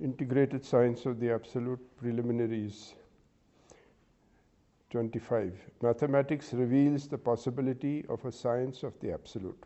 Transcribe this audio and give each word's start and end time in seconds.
Integrated 0.00 0.64
Science 0.64 1.06
of 1.06 1.18
the 1.18 1.32
Absolute 1.32 1.80
Preliminaries 1.96 2.94
25. 4.90 5.52
Mathematics 5.82 6.52
reveals 6.52 7.08
the 7.08 7.18
possibility 7.18 8.04
of 8.08 8.24
a 8.24 8.30
science 8.30 8.84
of 8.84 8.92
the 9.00 9.12
absolute. 9.12 9.60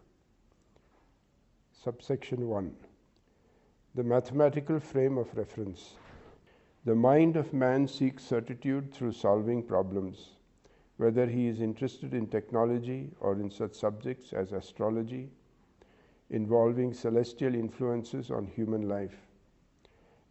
Subsection 1.84 2.48
1. 2.48 2.74
The 3.94 4.04
mathematical 4.04 4.80
frame 4.80 5.18
of 5.18 5.36
reference. 5.36 5.96
The 6.86 6.94
mind 6.94 7.36
of 7.36 7.52
man 7.52 7.86
seeks 7.86 8.24
certitude 8.24 8.90
through 8.94 9.12
solving 9.12 9.62
problems, 9.62 10.30
whether 10.96 11.26
he 11.26 11.46
is 11.46 11.60
interested 11.60 12.14
in 12.14 12.26
technology 12.26 13.10
or 13.20 13.34
in 13.34 13.50
such 13.50 13.74
subjects 13.74 14.32
as 14.32 14.52
astrology, 14.52 15.28
involving 16.30 16.94
celestial 16.94 17.54
influences 17.54 18.30
on 18.30 18.46
human 18.46 18.88
life. 18.88 19.26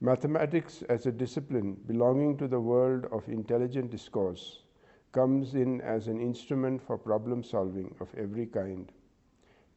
Mathematics 0.04 0.82
as 0.90 1.06
a 1.06 1.12
discipline 1.12 1.76
belonging 1.86 2.36
to 2.38 2.48
the 2.48 2.60
world 2.60 3.06
of 3.12 3.30
intelligent 3.30 3.92
discourse 3.92 4.64
comes 5.12 5.54
in 5.54 5.80
as 5.82 6.08
an 6.08 6.20
instrument 6.20 6.82
for 6.82 6.98
problem 6.98 7.44
solving 7.44 7.94
of 8.00 8.08
every 8.18 8.48
kind. 8.48 8.92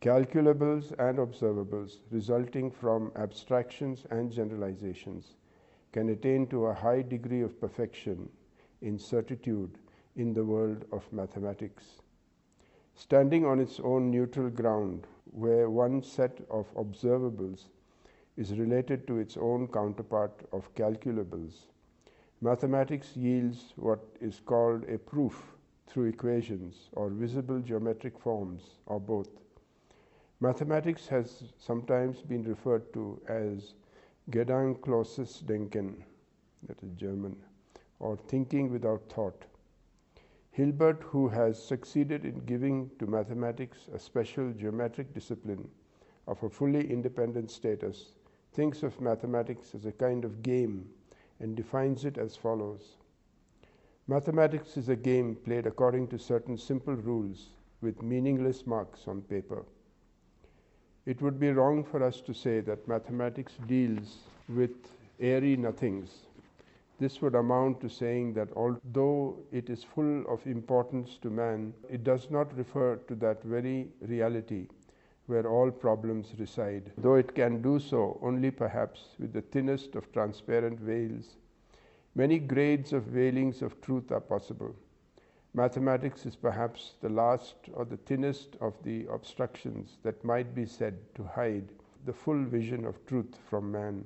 Calculables 0.00 0.92
and 0.98 1.18
observables 1.18 1.98
resulting 2.10 2.70
from 2.70 3.12
abstractions 3.16 4.06
and 4.10 4.32
generalizations 4.32 5.36
can 5.92 6.08
attain 6.08 6.46
to 6.46 6.68
a 6.68 6.74
high 6.74 7.02
degree 7.02 7.42
of 7.42 7.60
perfection 7.60 8.30
in 8.80 8.98
certitude 8.98 9.76
in 10.16 10.32
the 10.32 10.44
world 10.44 10.86
of 10.90 11.12
mathematics. 11.12 12.00
Standing 12.94 13.44
on 13.44 13.60
its 13.60 13.78
own 13.78 14.10
neutral 14.10 14.48
ground, 14.48 15.06
where 15.32 15.68
one 15.68 16.02
set 16.02 16.40
of 16.50 16.74
observables 16.76 17.66
is 18.36 18.58
related 18.58 19.06
to 19.06 19.18
its 19.18 19.36
own 19.36 19.68
counterpart 19.68 20.32
of 20.52 20.74
calculables. 20.74 21.66
Mathematics 22.40 23.16
yields 23.16 23.72
what 23.76 24.04
is 24.20 24.40
called 24.44 24.84
a 24.88 24.98
proof 24.98 25.54
through 25.86 26.06
equations 26.06 26.88
or 26.92 27.10
visible 27.10 27.60
geometric 27.60 28.18
forms 28.18 28.62
or 28.86 28.98
both. 28.98 29.28
Mathematics 30.40 31.06
has 31.06 31.44
sometimes 31.58 32.20
been 32.22 32.42
referred 32.42 32.92
to 32.92 33.20
as 33.28 33.74
Gedankenloses 34.30 35.42
Denken, 35.44 35.94
that 36.66 36.82
is 36.82 36.90
German, 36.96 37.36
or 38.00 38.16
thinking 38.16 38.70
without 38.70 39.08
thought. 39.08 39.44
Hilbert, 40.50 41.02
who 41.02 41.28
has 41.28 41.62
succeeded 41.62 42.24
in 42.24 42.44
giving 42.46 42.90
to 42.98 43.06
mathematics 43.06 43.88
a 43.94 43.98
special 43.98 44.52
geometric 44.52 45.12
discipline 45.14 45.68
of 46.26 46.42
a 46.42 46.48
fully 46.50 46.90
independent 46.90 47.50
status, 47.50 48.12
thinks 48.54 48.82
of 48.82 49.00
mathematics 49.00 49.74
as 49.74 49.84
a 49.84 49.92
kind 49.92 50.24
of 50.24 50.42
game 50.42 50.88
and 51.40 51.56
defines 51.56 52.04
it 52.04 52.18
as 52.18 52.36
follows 52.36 52.96
Mathematics 54.06 54.76
is 54.76 54.90
a 54.90 54.96
game 54.96 55.34
played 55.34 55.66
according 55.66 56.06
to 56.08 56.18
certain 56.18 56.58
simple 56.58 56.94
rules 56.94 57.48
with 57.80 58.02
meaningless 58.02 58.66
marks 58.66 59.08
on 59.08 59.22
paper. 59.22 59.64
It 61.06 61.22
would 61.22 61.40
be 61.40 61.48
wrong 61.52 61.84
for 61.84 62.02
us 62.02 62.20
to 62.20 62.34
say 62.34 62.60
that 62.60 62.86
mathematics 62.86 63.54
deals 63.66 64.18
with 64.46 64.72
airy 65.18 65.56
nothings. 65.56 66.26
This 66.98 67.22
would 67.22 67.34
amount 67.34 67.80
to 67.80 67.88
saying 67.88 68.34
that 68.34 68.52
although 68.54 69.38
it 69.50 69.70
is 69.70 69.82
full 69.84 70.26
of 70.28 70.46
importance 70.46 71.16
to 71.22 71.30
man, 71.30 71.72
it 71.88 72.04
does 72.04 72.30
not 72.30 72.54
refer 72.58 72.96
to 73.08 73.14
that 73.14 73.42
very 73.42 73.88
reality 74.02 74.66
where 75.26 75.46
all 75.46 75.70
problems 75.70 76.34
reside, 76.38 76.92
though 76.98 77.14
it 77.14 77.34
can 77.34 77.62
do 77.62 77.78
so 77.78 78.18
only 78.22 78.50
perhaps 78.50 79.16
with 79.18 79.32
the 79.32 79.40
thinnest 79.40 79.94
of 79.94 80.12
transparent 80.12 80.78
veils. 80.78 81.36
Many 82.14 82.38
grades 82.38 82.92
of 82.92 83.04
veilings 83.04 83.62
of 83.62 83.80
truth 83.80 84.12
are 84.12 84.20
possible. 84.20 84.74
Mathematics 85.54 86.26
is 86.26 86.36
perhaps 86.36 86.94
the 87.00 87.08
last 87.08 87.54
or 87.72 87.84
the 87.84 87.96
thinnest 87.96 88.56
of 88.60 88.74
the 88.82 89.06
obstructions 89.10 89.98
that 90.02 90.24
might 90.24 90.54
be 90.54 90.66
said 90.66 90.98
to 91.14 91.24
hide 91.24 91.68
the 92.04 92.12
full 92.12 92.44
vision 92.44 92.84
of 92.84 93.04
truth 93.06 93.38
from 93.48 93.72
man. 93.72 94.04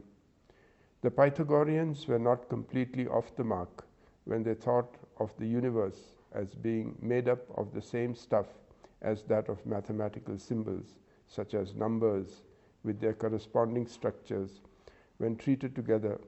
The 1.00 1.10
Pythagoreans 1.10 2.06
were 2.06 2.18
not 2.18 2.48
completely 2.48 3.08
off 3.08 3.34
the 3.34 3.44
mark 3.44 3.86
when 4.24 4.42
they 4.42 4.54
thought 4.54 4.96
of 5.18 5.32
the 5.38 5.46
universe 5.46 6.12
as 6.32 6.54
being 6.54 6.96
made 7.00 7.28
up 7.28 7.40
of 7.56 7.72
the 7.72 7.82
same 7.82 8.14
stuff 8.14 8.46
as 9.00 9.22
that 9.24 9.48
of 9.48 9.64
mathematical 9.64 10.38
symbols 10.38 10.96
such 11.28 11.54
as 11.54 11.74
numbers 11.74 12.42
with 12.82 13.00
their 13.00 13.14
corresponding 13.14 13.86
structures, 13.86 14.60
when 15.18 15.36
treated 15.36 15.74
together, 15.74 16.18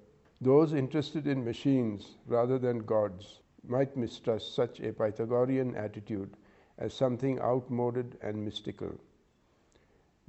those 0.40 0.72
interested 0.72 1.26
in 1.26 1.44
machines 1.44 2.16
rather 2.26 2.58
than 2.58 2.78
gods 2.78 3.40
might 3.66 3.96
mistrust 3.96 4.54
such 4.54 4.80
a 4.80 4.92
Pythagorean 4.92 5.74
attitude 5.76 6.36
as 6.78 6.94
something 6.94 7.38
outmoded 7.40 8.16
and 8.22 8.44
mystical. 8.44 8.92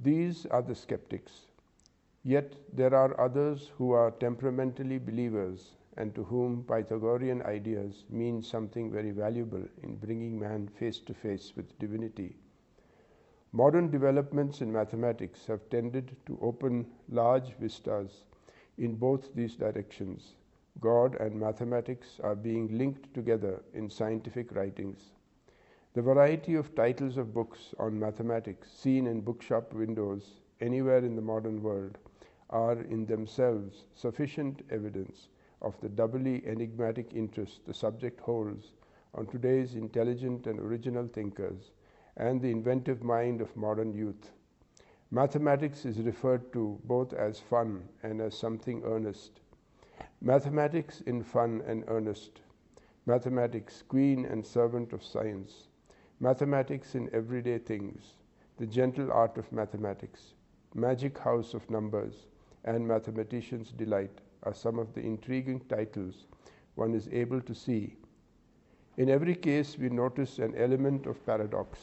These 0.00 0.46
are 0.46 0.62
the 0.62 0.74
skeptics. 0.74 1.46
Yet 2.24 2.54
there 2.72 2.94
are 2.94 3.18
others 3.20 3.70
who 3.78 3.92
are 3.92 4.10
temperamentally 4.10 4.98
believers 4.98 5.76
and 5.96 6.14
to 6.14 6.24
whom 6.24 6.64
Pythagorean 6.64 7.42
ideas 7.42 8.04
mean 8.08 8.42
something 8.42 8.90
very 8.90 9.10
valuable 9.10 9.64
in 9.82 9.96
bringing 9.96 10.38
man 10.38 10.68
face 10.68 10.98
to 11.00 11.14
face 11.14 11.52
with 11.56 11.78
divinity. 11.78 12.36
Modern 13.54 13.90
developments 13.90 14.62
in 14.62 14.72
mathematics 14.72 15.46
have 15.46 15.68
tended 15.68 16.16
to 16.24 16.38
open 16.40 16.86
large 17.10 17.52
vistas 17.60 18.24
in 18.78 18.94
both 18.94 19.34
these 19.34 19.56
directions. 19.56 20.36
God 20.80 21.16
and 21.20 21.38
mathematics 21.38 22.18
are 22.22 22.34
being 22.34 22.78
linked 22.78 23.12
together 23.12 23.62
in 23.74 23.90
scientific 23.90 24.54
writings. 24.54 25.12
The 25.92 26.00
variety 26.00 26.54
of 26.54 26.74
titles 26.74 27.18
of 27.18 27.34
books 27.34 27.74
on 27.78 27.98
mathematics 27.98 28.70
seen 28.72 29.06
in 29.06 29.20
bookshop 29.20 29.74
windows 29.74 30.40
anywhere 30.62 31.04
in 31.04 31.14
the 31.14 31.20
modern 31.20 31.62
world 31.62 31.98
are 32.48 32.80
in 32.80 33.04
themselves 33.04 33.84
sufficient 33.94 34.62
evidence 34.70 35.28
of 35.60 35.78
the 35.82 35.90
doubly 35.90 36.42
enigmatic 36.46 37.12
interest 37.12 37.60
the 37.66 37.74
subject 37.74 38.20
holds 38.20 38.72
on 39.14 39.26
today's 39.26 39.74
intelligent 39.74 40.46
and 40.46 40.58
original 40.58 41.06
thinkers 41.06 41.70
and 42.16 42.40
the 42.40 42.50
inventive 42.50 43.02
mind 43.02 43.40
of 43.40 43.56
modern 43.56 43.92
youth. 43.92 44.30
Mathematics 45.10 45.84
is 45.84 45.98
referred 45.98 46.52
to 46.52 46.80
both 46.84 47.12
as 47.12 47.38
fun 47.38 47.88
and 48.02 48.20
as 48.20 48.36
something 48.36 48.82
earnest. 48.84 49.40
Mathematics 50.20 51.00
in 51.02 51.22
fun 51.22 51.62
and 51.66 51.84
earnest. 51.88 52.40
Mathematics, 53.06 53.82
queen 53.88 54.24
and 54.24 54.44
servant 54.44 54.92
of 54.92 55.04
science. 55.04 55.68
Mathematics 56.20 56.94
in 56.94 57.10
everyday 57.12 57.58
things. 57.58 58.16
The 58.58 58.66
gentle 58.66 59.12
art 59.12 59.36
of 59.38 59.50
mathematics. 59.52 60.34
Magic 60.74 61.18
house 61.18 61.54
of 61.54 61.68
numbers 61.68 62.26
and 62.64 62.86
mathematician's 62.86 63.72
delight 63.72 64.20
are 64.44 64.54
some 64.54 64.78
of 64.78 64.94
the 64.94 65.00
intriguing 65.00 65.60
titles 65.68 66.26
one 66.74 66.94
is 66.94 67.08
able 67.12 67.40
to 67.40 67.54
see. 67.54 67.96
In 68.96 69.08
every 69.10 69.34
case, 69.34 69.76
we 69.78 69.88
notice 69.88 70.38
an 70.38 70.54
element 70.56 71.06
of 71.06 71.24
paradox. 71.26 71.78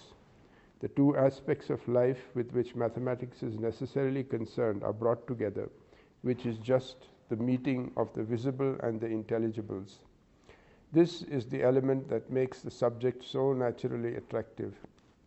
The 0.79 0.87
two 0.89 1.15
aspects 1.17 1.69
of 1.69 1.85
life 1.87 2.29
with 2.35 2.53
which 2.53 2.75
mathematics 2.75 3.43
is 3.43 3.59
necessarily 3.59 4.23
concerned 4.23 4.83
are 4.83 4.93
brought 4.93 5.27
together, 5.27 5.69
which 6.21 6.45
is 6.45 6.57
just 6.57 7.07
the 7.27 7.35
meeting 7.35 7.91
of 7.97 8.13
the 8.13 8.23
visible 8.23 8.77
and 8.81 8.99
the 8.99 9.07
intelligibles. 9.07 9.99
This 10.91 11.21
is 11.23 11.45
the 11.45 11.63
element 11.63 12.07
that 12.09 12.31
makes 12.31 12.61
the 12.61 12.71
subject 12.71 13.23
so 13.23 13.53
naturally 13.53 14.15
attractive. 14.15 14.73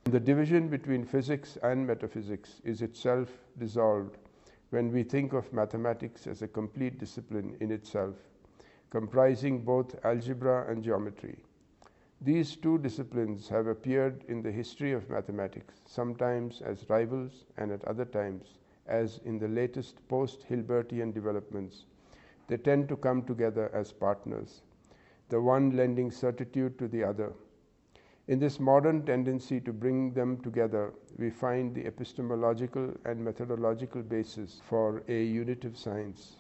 The 0.05 0.19
division 0.19 0.69
between 0.69 1.05
physics 1.05 1.59
and 1.63 1.87
metaphysics 1.87 2.61
is 2.65 2.83
itself 2.83 3.29
dissolved 3.59 4.17
when 4.71 4.91
we 4.91 5.03
think 5.03 5.35
of 5.35 5.53
mathematics 5.53 6.27
as 6.27 6.43
a 6.43 6.49
complete 6.49 6.99
discipline 6.99 7.57
in 7.61 7.71
itself, 7.71 8.17
comprising 8.91 9.63
both 9.63 10.03
algebra 10.05 10.67
and 10.69 10.83
geometry. 10.83 11.37
These 12.25 12.55
two 12.55 12.79
disciplines 12.79 13.49
have 13.49 13.67
appeared 13.67 14.23
in 14.29 14.43
the 14.43 14.53
history 14.53 14.93
of 14.93 15.11
mathematics, 15.11 15.81
sometimes 15.87 16.63
as 16.63 16.89
rivals 16.89 17.47
and 17.57 17.73
at 17.73 17.85
other 17.85 18.05
times 18.05 18.59
as 18.87 19.19
in 19.25 19.41
the 19.41 19.49
latest 19.49 20.07
post 20.07 20.47
Hilbertian 20.49 21.13
developments. 21.13 21.85
They 22.47 22.59
tend 22.59 22.89
to 22.91 22.97
come 22.97 23.25
together 23.25 23.73
as 23.75 23.91
partners, 23.93 24.63
the 25.31 25.41
one 25.41 25.77
lending 25.77 26.13
certitude 26.13 26.79
to 26.79 26.87
the 26.87 27.03
other. 27.03 27.33
In 28.29 28.39
this 28.39 28.61
modern 28.61 29.05
tendency 29.05 29.61
to 29.61 29.73
bring 29.73 30.13
them 30.13 30.37
together, 30.43 30.93
we 31.19 31.29
find 31.29 31.75
the 31.75 31.87
epistemological 31.87 32.95
and 33.05 33.25
methodological 33.25 34.03
basis 34.03 34.63
for 34.65 35.03
a 35.09 35.25
unitive 35.25 35.77
science. 35.77 36.37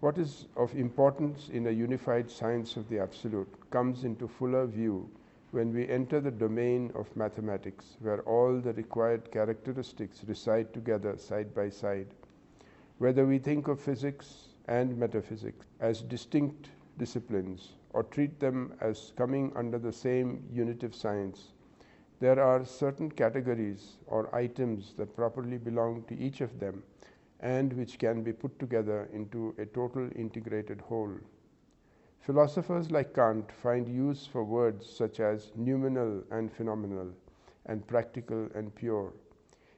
What 0.00 0.18
is 0.18 0.48
of 0.56 0.74
importance 0.74 1.50
in 1.50 1.68
a 1.68 1.70
unified 1.70 2.28
science 2.28 2.76
of 2.76 2.88
the 2.88 2.98
absolute 2.98 3.70
comes 3.70 4.02
into 4.02 4.26
fuller 4.26 4.66
view 4.66 5.08
when 5.52 5.72
we 5.72 5.88
enter 5.88 6.20
the 6.20 6.30
domain 6.30 6.92
of 6.94 7.14
mathematics, 7.16 7.96
where 8.00 8.20
all 8.22 8.60
the 8.60 8.72
required 8.74 9.30
characteristics 9.32 10.22
reside 10.26 10.72
together 10.72 11.16
side 11.16 11.54
by 11.54 11.68
side. 11.68 12.06
Whether 12.98 13.26
we 13.26 13.38
think 13.38 13.66
of 13.66 13.80
physics 13.80 14.48
and 14.68 14.96
metaphysics 14.96 15.66
as 15.80 16.02
distinct 16.02 16.68
disciplines 16.98 17.70
or 17.92 18.04
treat 18.04 18.38
them 18.38 18.74
as 18.80 19.12
coming 19.16 19.52
under 19.56 19.78
the 19.78 19.92
same 19.92 20.44
unitive 20.52 20.94
science, 20.94 21.52
there 22.20 22.40
are 22.40 22.64
certain 22.64 23.10
categories 23.10 23.96
or 24.06 24.32
items 24.34 24.94
that 24.98 25.16
properly 25.16 25.58
belong 25.58 26.04
to 26.04 26.16
each 26.16 26.40
of 26.42 26.60
them 26.60 26.82
and 27.40 27.72
which 27.72 27.98
can 27.98 28.22
be 28.22 28.32
put 28.32 28.56
together 28.58 29.08
into 29.12 29.54
a 29.58 29.64
total 29.64 30.08
integrated 30.14 30.80
whole. 30.82 31.14
Philosophers 32.20 32.90
like 32.90 33.14
Kant 33.14 33.50
find 33.50 33.88
use 33.88 34.26
for 34.26 34.44
words 34.44 34.86
such 34.88 35.20
as 35.20 35.52
noumenal 35.56 36.22
and 36.30 36.52
phenomenal, 36.52 37.12
and 37.64 37.86
practical 37.86 38.46
and 38.54 38.74
pure. 38.74 39.14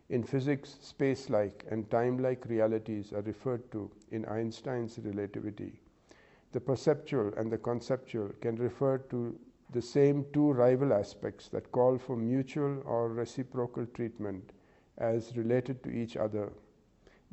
In 0.09 0.25
physics, 0.25 0.77
space 0.81 1.31
like 1.31 1.65
and 1.71 1.89
time 1.89 2.19
like 2.19 2.45
realities 2.47 3.13
are 3.13 3.23
referred 3.23 3.71
to 3.71 3.91
in 4.11 4.25
Einstein's 4.25 4.99
relativity. 4.99 5.81
The 6.51 6.61
perceptual 6.61 7.33
and 7.37 7.51
the 7.51 7.59
conceptual 7.59 8.31
can 8.41 8.57
refer 8.57 8.99
to 8.99 9.39
the 9.71 9.81
same 9.81 10.27
two 10.33 10.53
rival 10.53 10.93
aspects 10.93 11.49
that 11.49 11.71
call 11.71 11.97
for 11.97 12.17
mutual 12.17 12.83
or 12.85 13.09
reciprocal 13.09 13.87
treatment 13.87 14.53
as 14.99 15.37
related 15.37 15.83
to 15.85 15.91
each 15.91 16.17
other 16.17 16.53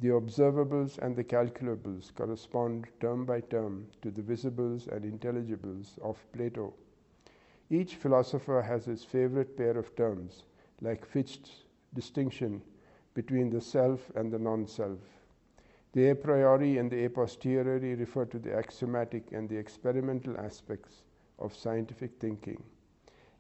the 0.02 0.08
observables 0.08 0.98
and 1.00 1.14
the 1.14 1.24
calculables 1.24 2.14
correspond 2.16 2.88
term 3.02 3.26
by 3.26 3.42
term 3.42 3.86
to 4.02 4.10
the 4.10 4.22
visibles 4.22 4.88
and 4.88 5.04
intelligibles 5.04 6.00
of 6.02 6.18
Plato. 6.32 6.74
Each 7.70 7.96
philosopher 7.96 8.62
has 8.62 8.86
his 8.86 9.04
favorite 9.04 9.58
pair 9.58 9.78
of 9.78 9.94
terms, 9.98 10.44
like 10.82 11.06
Fichte's 11.06 11.66
distinction 11.94 12.62
between 13.14 13.50
the 13.50 13.60
self 13.60 14.10
and 14.16 14.32
the 14.32 14.40
non 14.40 14.66
self. 14.68 15.00
The 15.92 16.12
a 16.12 16.16
priori 16.16 16.78
and 16.78 16.90
the 16.90 17.04
a 17.04 17.10
posteriori 17.10 17.96
refer 17.96 18.24
to 18.26 18.40
the 18.40 18.56
axiomatic 18.56 19.34
and 19.34 19.50
the 19.50 19.58
experimental 19.58 20.38
aspects 20.38 21.04
of 21.40 21.54
scientific 21.54 22.12
thinking. 22.20 22.64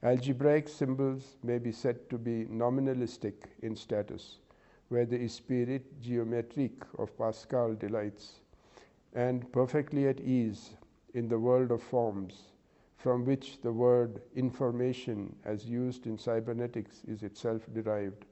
Algebraic 0.04 0.68
symbols 0.68 1.38
may 1.42 1.58
be 1.58 1.72
said 1.72 2.10
to 2.10 2.18
be 2.18 2.46
nominalistic 2.46 3.36
in 3.62 3.76
status 3.78 4.40
where 4.90 5.06
the 5.06 5.24
esprit 5.24 6.02
geometrique 6.02 6.84
of 6.98 7.18
Pascal 7.18 7.74
delights, 7.76 8.42
and 9.14 9.52
perfectly 9.52 10.08
at 10.08 10.20
ease 10.20 10.72
in 11.14 11.28
the 11.28 11.40
world 11.40 11.72
of 11.72 11.82
forms, 11.82 12.52
from 12.98 13.24
which 13.24 13.62
the 13.62 13.72
word 13.72 14.22
information, 14.36 15.36
as 15.46 15.66
used 15.66 16.06
in 16.06 16.18
cybernetics, 16.18 17.02
is 17.08 17.24
itself 17.24 17.62
derived. 17.74 18.26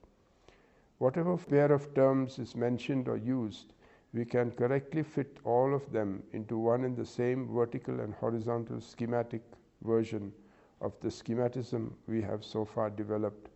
Whatever 0.97 1.37
pair 1.37 1.71
of 1.71 1.93
terms 1.93 2.39
is 2.39 2.55
mentioned 2.55 3.07
or 3.07 3.17
used, 3.17 3.73
we 4.13 4.25
can 4.25 4.51
correctly 4.51 5.03
fit 5.03 5.37
all 5.43 5.73
of 5.73 5.91
them 5.91 6.23
into 6.33 6.57
one 6.57 6.83
and 6.85 6.97
the 6.97 7.05
same 7.05 7.47
vertical 7.47 7.99
and 7.99 8.13
horizontal 8.15 8.81
schematic 8.81 9.43
version 9.83 10.33
of 10.81 10.93
the 11.01 11.09
schematism 11.09 11.91
we 12.07 12.21
have 12.21 12.43
so 12.43 12.65
far 12.65 12.89
developed 12.89 13.49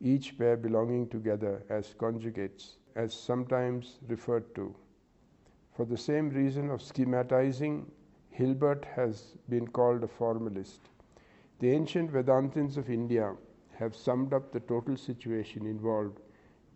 each 0.00 0.36
pair 0.38 0.56
belonging 0.56 1.08
together 1.08 1.62
as 1.68 1.94
conjugates, 1.94 2.76
as 2.94 3.14
sometimes 3.14 3.98
referred 4.08 4.54
to. 4.54 4.74
For 5.74 5.84
the 5.84 5.96
same 5.96 6.30
reason 6.30 6.70
of 6.70 6.80
schematizing, 6.80 7.86
Hilbert 8.30 8.84
has 8.94 9.34
been 9.48 9.66
called 9.68 10.04
a 10.04 10.08
formalist. 10.08 10.80
The 11.58 11.70
ancient 11.70 12.10
Vedantins 12.12 12.76
of 12.76 12.90
India 12.90 13.34
have 13.78 13.96
summed 13.96 14.32
up 14.32 14.52
the 14.52 14.60
total 14.60 14.96
situation 14.96 15.66
involved 15.66 16.20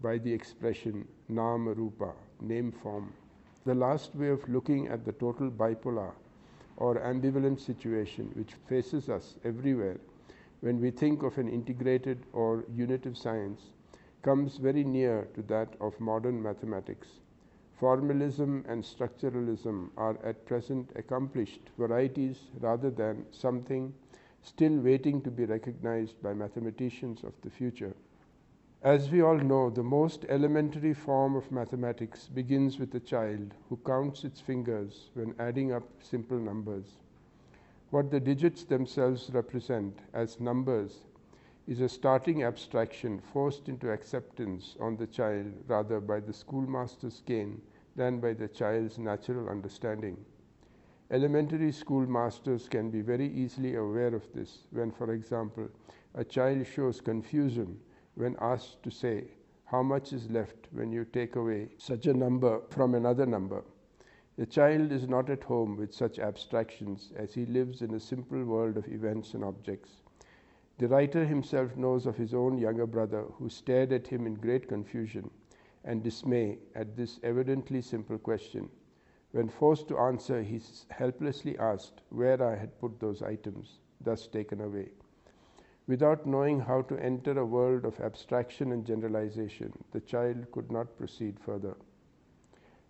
by 0.01 0.19
the 0.19 0.33
expression 0.33 1.07
Nama 1.29 1.75
Rupa, 1.75 2.13
name 2.41 2.73
form. 2.73 3.13
The 3.65 3.75
last 3.75 4.15
way 4.15 4.29
of 4.29 4.49
looking 4.49 4.89
at 4.89 5.05
the 5.05 5.13
total 5.13 5.51
bipolar 5.51 6.13
or 6.77 6.95
ambivalent 6.97 7.61
situation 7.61 8.31
which 8.35 8.55
faces 8.67 9.09
us 9.11 9.37
everywhere 9.45 9.99
when 10.61 10.81
we 10.81 10.91
think 10.91 11.23
of 11.23 11.39
an 11.39 11.49
integrated 11.49 12.25
or 12.33 12.65
unitive 12.73 13.17
science 13.17 13.63
comes 14.23 14.57
very 14.59 14.85
near 14.85 15.29
to 15.35 15.43
that 15.43 15.75
of 15.81 15.99
modern 16.01 16.43
mathematics. 16.43 17.09
Formalism 17.79 18.65
and 18.69 18.85
structuralism 18.85 19.89
are 19.97 20.19
at 20.23 20.45
present 20.45 20.91
accomplished 20.97 21.71
varieties 21.79 22.39
rather 22.61 22.91
than 22.91 23.25
something 23.31 23.95
still 24.43 24.77
waiting 24.77 25.21
to 25.23 25.31
be 25.31 25.45
recognized 25.47 26.23
by 26.23 26.35
mathematicians 26.35 27.25
of 27.25 27.33
the 27.43 27.51
future. 27.51 27.95
As 28.83 29.11
we 29.11 29.21
all 29.21 29.37
know, 29.37 29.69
the 29.69 29.83
most 29.83 30.25
elementary 30.29 30.95
form 30.95 31.37
of 31.37 31.53
mathematics 31.53 32.29
begins 32.29 32.79
with 32.79 32.95
a 32.95 33.01
child 33.01 33.55
who 33.69 33.77
counts 33.85 34.25
its 34.25 34.41
fingers 34.41 35.11
when 35.15 35.35
adding 35.39 35.73
up 35.73 35.85
simple 36.01 36.39
numbers. 36.39 36.87
What 37.91 38.13
the 38.13 38.21
digits 38.21 38.63
themselves 38.65 39.31
represent 39.33 39.99
as 40.13 40.39
numbers 40.39 41.07
is 41.67 41.81
a 41.81 41.89
starting 41.89 42.45
abstraction 42.45 43.21
forced 43.21 43.69
into 43.69 43.91
acceptance 43.91 44.77
on 44.79 44.97
the 44.97 45.09
child 45.09 45.53
rather 45.67 46.01
by 46.01 46.21
the 46.21 46.33
schoolmaster's 46.33 47.21
cane 47.27 47.61
than 47.97 48.21
by 48.21 48.35
the 48.35 48.47
child's 48.47 48.97
natural 48.99 49.49
understanding. 49.49 50.25
Elementary 51.11 51.73
schoolmasters 51.73 52.69
can 52.69 52.91
be 52.91 53.01
very 53.01 53.27
easily 53.27 53.75
aware 53.75 54.15
of 54.15 54.33
this 54.33 54.69
when, 54.71 54.93
for 54.93 55.13
example, 55.13 55.69
a 56.15 56.25
child 56.25 56.65
shows 56.69 57.01
confusion 57.01 57.77
when 58.15 58.37
asked 58.41 58.81
to 58.85 58.91
say, 58.91 59.25
How 59.65 59.83
much 59.83 60.13
is 60.13 60.31
left 60.31 60.69
when 60.71 60.93
you 60.93 61.05
take 61.05 61.35
away 61.35 61.71
such 61.79 62.07
a 62.07 62.15
number 62.15 62.61
from 62.71 62.95
another 62.95 63.27
number? 63.27 63.65
The 64.41 64.47
child 64.47 64.91
is 64.91 65.07
not 65.07 65.29
at 65.29 65.45
home 65.45 65.77
with 65.77 65.93
such 65.93 66.19
abstractions 66.19 67.13
as 67.15 67.35
he 67.35 67.45
lives 67.45 67.83
in 67.83 67.93
a 67.93 68.01
simple 68.01 68.43
world 68.43 68.79
of 68.79 68.89
events 68.89 69.35
and 69.35 69.45
objects. 69.45 70.01
The 70.79 70.89
writer 70.89 71.27
himself 71.27 71.77
knows 71.77 72.07
of 72.07 72.17
his 72.17 72.33
own 72.33 72.57
younger 72.57 72.87
brother 72.87 73.25
who 73.35 73.51
stared 73.51 73.93
at 73.93 74.07
him 74.07 74.27
in 74.27 74.37
great 74.37 74.67
confusion 74.67 75.31
and 75.85 76.03
dismay 76.03 76.59
at 76.75 76.97
this 76.97 77.21
evidently 77.23 77.83
simple 77.83 78.17
question. 78.17 78.71
When 79.33 79.51
forced 79.51 79.89
to 79.89 79.99
answer, 79.99 80.43
he 80.43 80.63
helplessly 80.89 81.59
asked 81.59 82.01
where 82.09 82.43
I 82.43 82.57
had 82.57 82.81
put 82.81 82.99
those 82.99 83.21
items, 83.21 83.81
thus 84.01 84.27
taken 84.27 84.63
away. 84.63 84.93
Without 85.87 86.25
knowing 86.25 86.61
how 86.61 86.81
to 86.81 86.97
enter 86.97 87.39
a 87.39 87.45
world 87.45 87.85
of 87.85 88.01
abstraction 88.01 88.73
and 88.73 88.87
generalization, 88.87 89.71
the 89.91 90.01
child 90.01 90.51
could 90.51 90.73
not 90.73 90.97
proceed 90.97 91.39
further. 91.39 91.77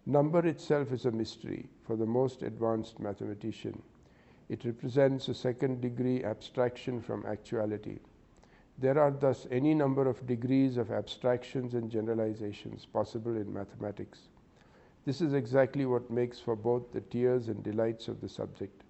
Number 0.06 0.47
itself 0.47 0.93
is 0.93 1.05
a 1.05 1.11
mystery 1.11 1.69
for 1.82 1.94
the 1.94 2.06
most 2.06 2.43
advanced 2.43 2.99
mathematician. 2.99 3.82
It 4.48 4.65
represents 4.65 5.29
a 5.29 5.34
second 5.34 5.81
degree 5.81 6.24
abstraction 6.24 7.01
from 7.01 7.27
actuality. 7.27 7.98
There 8.79 8.98
are 8.98 9.10
thus 9.10 9.46
any 9.51 9.74
number 9.74 10.08
of 10.08 10.27
degrees 10.27 10.79
of 10.79 10.91
abstractions 10.91 11.74
and 11.74 11.91
generalizations 11.91 12.86
possible 12.86 13.36
in 13.36 13.53
mathematics. 13.53 14.29
This 15.05 15.20
is 15.20 15.34
exactly 15.34 15.84
what 15.84 16.10
makes 16.10 16.41
for 16.41 16.56
both 16.56 16.93
the 16.93 17.03
tears 17.03 17.48
and 17.48 17.63
delights 17.63 18.08
of 18.08 18.20
the 18.20 18.29
subject. 18.29 18.82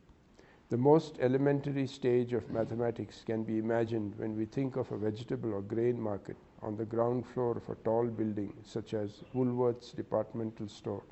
The 0.68 0.76
most 0.76 1.16
elementary 1.20 1.88
stage 1.88 2.32
of 2.32 2.48
mathematics 2.50 3.24
can 3.26 3.42
be 3.42 3.58
imagined 3.58 4.14
when 4.16 4.36
we 4.36 4.44
think 4.44 4.76
of 4.76 4.92
a 4.92 4.96
vegetable 4.96 5.52
or 5.52 5.62
grain 5.62 6.00
market 6.00 6.36
on 6.62 6.76
the 6.76 6.84
ground 6.84 7.26
floor 7.26 7.56
of 7.56 7.68
a 7.68 7.74
tall 7.82 8.06
building 8.06 8.52
such 8.62 8.94
as 8.94 9.22
Woolworth's 9.34 9.92
departmental 9.92 10.68
store. 10.68 11.02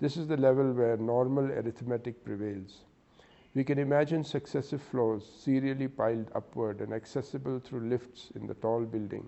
This 0.00 0.16
is 0.16 0.26
the 0.26 0.36
level 0.36 0.72
where 0.72 0.96
normal 0.96 1.44
arithmetic 1.44 2.24
prevails. 2.24 2.82
We 3.54 3.64
can 3.64 3.78
imagine 3.78 4.22
successive 4.22 4.82
floors 4.82 5.24
serially 5.24 5.88
piled 5.88 6.30
upward 6.34 6.80
and 6.80 6.92
accessible 6.92 7.58
through 7.58 7.88
lifts 7.88 8.30
in 8.34 8.46
the 8.46 8.54
tall 8.54 8.82
building. 8.84 9.26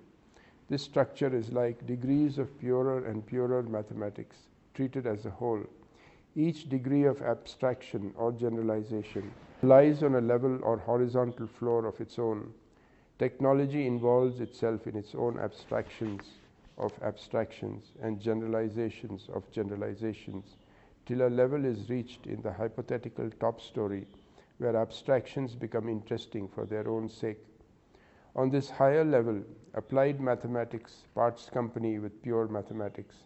This 0.68 0.83
structure 0.83 1.35
is 1.35 1.50
like 1.50 1.87
degrees 1.87 2.37
of 2.37 2.59
purer 2.61 3.07
and 3.07 3.25
purer 3.25 3.62
mathematics 3.62 4.37
treated 4.75 5.07
as 5.07 5.25
a 5.25 5.30
whole. 5.30 5.64
Each 6.37 6.68
degree 6.68 7.04
of 7.04 7.23
abstraction 7.23 8.12
or 8.16 8.33
generalization 8.33 9.33
lies 9.62 10.02
on 10.02 10.16
a 10.16 10.21
level 10.21 10.61
or 10.62 10.76
horizontal 10.76 11.47
floor 11.47 11.87
of 11.87 11.99
its 12.00 12.18
own 12.18 12.52
Technology 13.19 13.85
involves 13.85 14.41
itself 14.41 14.87
in 14.87 14.97
its 14.97 15.15
own 15.15 15.41
abstractions 15.41 16.23
of 16.77 16.93
abstractions 17.03 17.91
and 18.01 18.21
generalizations 18.21 19.29
of 19.35 19.51
generalizations 19.51 20.57
till 21.05 21.27
a 21.27 21.29
level 21.29 21.65
is 21.65 21.91
reached 21.91 22.27
in 22.27 22.41
the 22.43 22.53
hypothetical 22.53 23.29
top 23.41 23.61
story 23.61 24.07
where 24.59 24.77
abstractions 24.77 25.57
become 25.57 25.89
interesting 25.89 26.47
for 26.47 26.65
their 26.65 26.89
own 26.89 27.09
sake. 27.09 27.45
On 28.37 28.51
this 28.51 28.71
higher 28.71 29.05
level, 29.05 29.43
applied 29.75 30.21
mathematics 30.21 31.03
parts 31.15 31.51
company 31.51 31.99
with 31.99 32.23
pure 32.23 32.47
mathematics. 32.47 33.17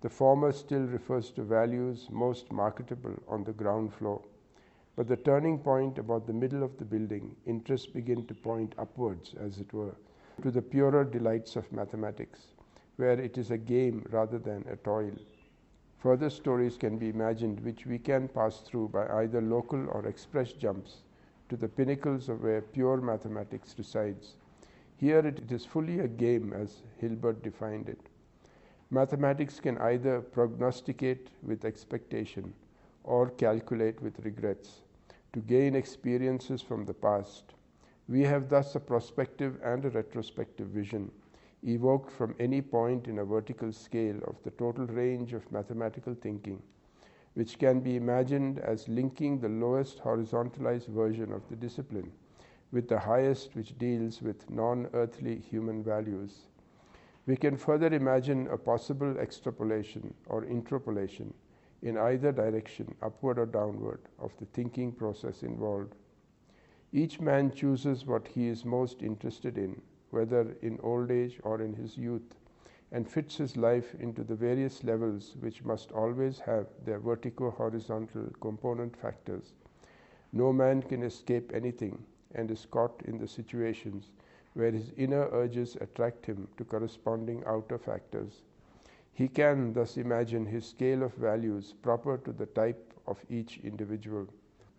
The 0.00 0.08
former 0.08 0.52
still 0.52 0.84
refers 0.84 1.30
to 1.32 1.42
values 1.42 2.08
most 2.10 2.50
marketable 2.50 3.14
on 3.28 3.44
the 3.44 3.52
ground 3.52 3.92
floor. 3.92 4.22
But 4.98 5.06
the 5.06 5.16
turning 5.16 5.60
point 5.60 5.96
about 5.96 6.26
the 6.26 6.32
middle 6.32 6.64
of 6.64 6.76
the 6.76 6.84
building, 6.84 7.36
interests 7.46 7.86
begin 7.86 8.26
to 8.26 8.34
point 8.34 8.74
upwards, 8.78 9.32
as 9.38 9.60
it 9.60 9.72
were, 9.72 9.94
to 10.42 10.50
the 10.50 10.60
purer 10.60 11.04
delights 11.04 11.54
of 11.54 11.70
mathematics, 11.70 12.40
where 12.96 13.12
it 13.12 13.38
is 13.38 13.52
a 13.52 13.58
game 13.58 14.04
rather 14.10 14.40
than 14.40 14.64
a 14.68 14.74
toil. 14.74 15.12
Further 15.98 16.28
stories 16.28 16.76
can 16.76 16.98
be 16.98 17.10
imagined 17.10 17.60
which 17.60 17.86
we 17.86 18.00
can 18.00 18.26
pass 18.26 18.58
through 18.62 18.88
by 18.88 19.06
either 19.22 19.40
local 19.40 19.88
or 19.90 20.04
express 20.04 20.50
jumps 20.52 21.02
to 21.48 21.56
the 21.56 21.68
pinnacles 21.68 22.28
of 22.28 22.42
where 22.42 22.60
pure 22.60 22.96
mathematics 22.96 23.76
resides. 23.78 24.34
Here 24.96 25.20
it 25.20 25.52
is 25.52 25.64
fully 25.64 26.00
a 26.00 26.08
game 26.08 26.52
as 26.52 26.82
Hilbert 26.96 27.44
defined 27.44 27.88
it. 27.88 28.00
Mathematics 28.90 29.60
can 29.60 29.78
either 29.78 30.22
prognosticate 30.22 31.28
with 31.44 31.64
expectation 31.64 32.52
or 33.04 33.30
calculate 33.30 34.02
with 34.02 34.18
regrets 34.24 34.82
to 35.38 35.44
gain 35.44 35.76
experiences 35.76 36.60
from 36.60 36.84
the 36.84 36.94
past. 36.94 37.54
We 38.08 38.22
have 38.22 38.48
thus 38.48 38.74
a 38.74 38.80
prospective 38.80 39.60
and 39.62 39.84
a 39.84 39.90
retrospective 39.90 40.66
vision 40.66 41.12
evoked 41.62 42.10
from 42.10 42.34
any 42.40 42.60
point 42.60 43.06
in 43.06 43.20
a 43.20 43.24
vertical 43.24 43.72
scale 43.72 44.18
of 44.26 44.42
the 44.42 44.50
total 44.50 44.86
range 44.86 45.34
of 45.34 45.52
mathematical 45.52 46.14
thinking, 46.14 46.60
which 47.34 47.56
can 47.58 47.78
be 47.78 47.94
imagined 47.94 48.58
as 48.58 48.88
linking 48.88 49.38
the 49.38 49.48
lowest 49.48 50.00
horizontalized 50.00 50.88
version 50.88 51.32
of 51.32 51.48
the 51.48 51.56
discipline 51.56 52.10
with 52.72 52.88
the 52.88 52.98
highest, 52.98 53.54
which 53.54 53.78
deals 53.78 54.20
with 54.20 54.50
non 54.50 54.88
earthly 54.92 55.38
human 55.38 55.84
values. 55.84 56.48
We 57.26 57.36
can 57.36 57.56
further 57.56 57.94
imagine 57.94 58.48
a 58.48 58.56
possible 58.58 59.16
extrapolation 59.18 60.14
or 60.26 60.44
interpolation 60.44 61.32
in 61.82 61.96
either 61.96 62.32
direction, 62.32 62.94
upward 63.02 63.38
or 63.38 63.46
downward, 63.46 64.00
of 64.18 64.36
the 64.38 64.46
thinking 64.46 64.92
process 64.92 65.42
involved. 65.42 65.94
Each 66.92 67.20
man 67.20 67.52
chooses 67.52 68.06
what 68.06 68.26
he 68.28 68.48
is 68.48 68.64
most 68.64 69.02
interested 69.02 69.58
in 69.58 69.80
whether 70.10 70.56
in 70.62 70.78
old 70.82 71.10
age 71.10 71.38
or 71.42 71.60
in 71.60 71.74
his 71.74 71.96
youth, 71.96 72.34
and 72.90 73.08
fits 73.08 73.36
his 73.36 73.56
life 73.56 73.94
into 74.00 74.24
the 74.24 74.34
various 74.34 74.82
levels 74.82 75.36
which 75.40 75.62
must 75.64 75.92
always 75.92 76.38
have 76.38 76.66
their 76.86 76.98
vertical 76.98 77.50
horizontal 77.50 78.24
component 78.40 78.96
factors. 78.96 79.52
No 80.32 80.52
man 80.52 80.82
can 80.82 81.02
escape 81.02 81.50
anything 81.52 82.02
and 82.34 82.50
is 82.50 82.66
caught 82.70 83.02
in 83.04 83.18
the 83.18 83.28
situations 83.28 84.10
where 84.54 84.70
his 84.70 84.92
inner 84.96 85.28
urges 85.32 85.76
attract 85.80 86.24
him 86.24 86.48
to 86.56 86.64
corresponding 86.64 87.42
outer 87.46 87.78
factors. 87.78 88.42
He 89.12 89.28
can 89.28 89.72
thus 89.72 89.96
imagine 89.96 90.46
his 90.46 90.66
scale 90.66 91.02
of 91.02 91.14
values 91.14 91.74
proper 91.82 92.18
to 92.18 92.32
the 92.32 92.46
type 92.46 92.94
of 93.06 93.18
each 93.28 93.58
individual. 93.58 94.26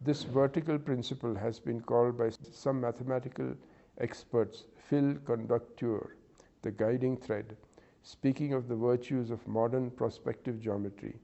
This 0.01 0.24
vertical 0.24 0.79
principle 0.79 1.36
has 1.36 1.59
been 1.59 1.81
called 1.81 2.17
by 2.17 2.29
some 2.51 2.81
mathematical 2.81 3.55
experts 3.98 4.63
fil 4.75 5.15
conducteur, 5.25 6.15
the 6.62 6.71
guiding 6.71 7.17
thread, 7.17 7.57
speaking 8.03 8.53
of 8.53 8.67
the 8.67 8.75
virtues 8.75 9.29
of 9.29 9.45
modern 9.48 9.91
projective 9.91 10.59
geometry 10.62 11.19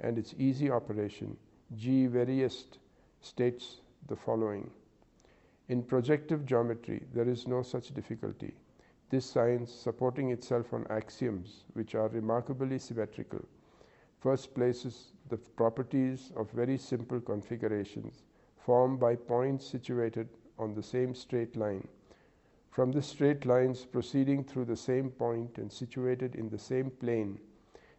and 0.00 0.18
its 0.18 0.34
easy 0.38 0.70
operation, 0.70 1.36
G. 1.74 2.06
Verriest 2.06 2.78
states 3.20 3.80
the 4.06 4.16
following 4.16 4.70
In 5.68 5.82
projective 5.82 6.46
geometry, 6.46 7.02
there 7.12 7.28
is 7.28 7.46
no 7.46 7.62
such 7.62 7.92
difficulty. 7.94 8.54
This 9.10 9.24
science, 9.24 9.72
supporting 9.72 10.30
itself 10.30 10.74
on 10.74 10.86
axioms 10.90 11.64
which 11.72 11.94
are 11.94 12.08
remarkably 12.08 12.78
symmetrical, 12.78 13.40
first 14.20 14.54
places 14.54 15.12
the 15.30 15.38
properties 15.38 16.30
of 16.36 16.50
very 16.50 16.76
simple 16.76 17.20
configurations 17.20 18.24
formed 18.58 19.00
by 19.00 19.16
points 19.16 19.66
situated 19.66 20.28
on 20.58 20.74
the 20.74 20.82
same 20.82 21.14
straight 21.14 21.56
line. 21.56 21.88
From 22.70 22.92
the 22.92 23.00
straight 23.00 23.46
lines 23.46 23.86
proceeding 23.86 24.44
through 24.44 24.66
the 24.66 24.76
same 24.76 25.10
point 25.10 25.56
and 25.56 25.72
situated 25.72 26.34
in 26.34 26.50
the 26.50 26.58
same 26.58 26.90
plane, 26.90 27.40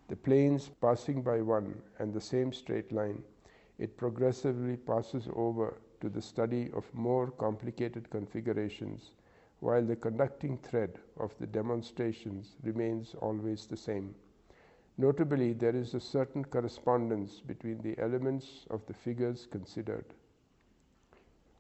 the 0.10 0.16
planes 0.16 0.70
passing 0.80 1.24
by 1.24 1.42
one 1.42 1.82
and 1.98 2.14
the 2.14 2.22
same 2.22 2.54
straight 2.54 2.92
line, 2.92 3.24
it 3.80 3.98
progressively 3.98 4.78
passes 4.78 5.28
over 5.36 5.80
to 6.02 6.10
the 6.10 6.22
study 6.22 6.70
of 6.74 6.94
more 6.94 7.32
complicated 7.32 8.10
configurations, 8.12 9.12
while 9.60 9.84
the 9.84 9.96
conducting 9.96 10.58
thread 10.58 11.00
of 11.18 11.38
the 11.40 11.48
demonstrations 11.48 12.56
remains 12.64 13.16
always 13.22 13.66
the 13.66 13.78
same. 13.78 14.16
Notably, 14.98 15.54
there 15.54 15.76
is 15.76 15.94
a 15.94 16.00
certain 16.00 16.44
correspondence 16.44 17.40
between 17.40 17.82
the 17.82 17.98
elements 18.00 18.66
of 18.70 18.86
the 18.86 18.94
figures 18.94 19.48
considered. 19.50 20.06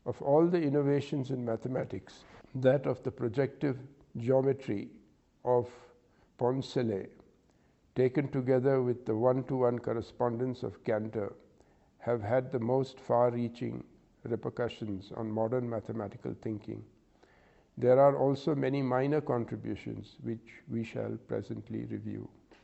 Of 0.05 0.21
all 0.21 0.47
the 0.47 0.61
innovations 0.61 1.29
in 1.29 1.45
mathematics, 1.45 2.23
that 2.55 2.85
of 2.85 3.01
the 3.03 3.11
projective 3.11 3.77
geometry 4.17 4.89
of 5.45 5.69
Poncelet, 6.37 7.11
taken 7.95 8.29
together 8.29 8.81
with 8.81 9.05
the 9.05 9.15
one 9.15 9.43
to 9.45 9.57
one 9.57 9.79
correspondence 9.79 10.63
of 10.63 10.83
Cantor, 10.83 11.33
have 11.99 12.21
had 12.21 12.51
the 12.51 12.59
most 12.59 12.99
far 12.99 13.29
reaching 13.29 13.83
repercussions 14.23 15.11
on 15.15 15.29
modern 15.29 15.69
mathematical 15.69 16.33
thinking. 16.41 16.83
There 17.79 17.97
are 17.97 18.17
also 18.17 18.55
many 18.55 18.81
minor 18.81 19.21
contributions 19.21 20.17
which 20.21 20.61
we 20.69 20.83
shall 20.83 21.17
presently 21.29 21.85
review. 21.85 22.27